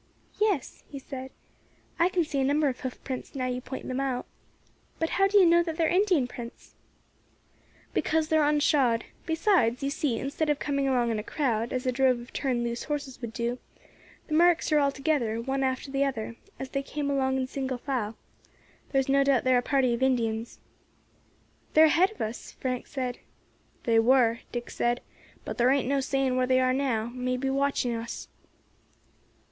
"Yes," 0.39 0.83
he 0.89 0.97
said, 0.97 1.29
"I 1.99 2.09
can 2.09 2.23
see 2.23 2.39
a 2.39 2.43
number 2.43 2.67
of 2.69 2.79
hoof 2.79 2.97
prints 3.03 3.35
now 3.35 3.45
you 3.45 3.61
point 3.61 3.87
them 3.87 3.99
out. 3.99 4.25
But 4.97 5.11
how 5.11 5.27
do 5.27 5.37
you 5.37 5.45
know 5.45 5.61
that 5.61 5.77
they 5.77 5.85
are 5.85 5.89
Indian 5.89 6.25
prints?" 6.27 6.73
"Because 7.93 8.27
they 8.29 8.37
are 8.37 8.49
unshod; 8.49 9.03
besides, 9.27 9.83
you 9.83 9.91
see, 9.91 10.17
instead 10.17 10.49
of 10.49 10.57
coming 10.57 10.87
along 10.87 11.11
in 11.11 11.19
a 11.19 11.23
crowd, 11.23 11.71
as 11.71 11.85
a 11.85 11.91
drove 11.91 12.19
of 12.19 12.33
turned 12.33 12.63
loose 12.63 12.85
horses 12.85 13.21
would 13.21 13.31
do, 13.31 13.59
the 14.25 14.33
marks 14.33 14.71
are 14.71 14.79
all 14.79 14.91
together, 14.91 15.39
one 15.39 15.61
after 15.61 15.91
the 15.91 16.03
other, 16.03 16.35
as 16.59 16.69
they 16.69 16.81
came 16.81 17.11
along 17.11 17.37
in 17.37 17.45
single 17.45 17.77
file. 17.77 18.17
There 18.91 18.99
is 18.99 19.07
no 19.07 19.23
doubt 19.23 19.43
they 19.43 19.53
are 19.53 19.59
a 19.59 19.61
party 19.61 19.93
of 19.93 20.01
Indians." 20.01 20.57
"They 21.75 21.83
are 21.83 21.85
ahead 21.85 22.09
of 22.09 22.21
us," 22.21 22.53
Frank 22.53 22.87
said. 22.87 23.19
"They 23.83 23.99
were," 23.99 24.39
Dick 24.51 24.71
said, 24.71 25.01
"but 25.45 25.59
thar 25.59 25.69
ain't 25.69 25.87
no 25.87 25.99
saying 25.99 26.37
where 26.37 26.47
they 26.47 26.59
are 26.59 26.73
now; 26.73 27.11
may 27.13 27.37
be 27.37 27.51
watching 27.51 27.93
us." 27.93 28.27